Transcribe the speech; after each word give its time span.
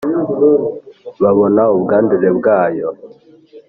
babona 1.21 1.61
ubwandure 1.75 2.29
bwayo; 2.37 2.87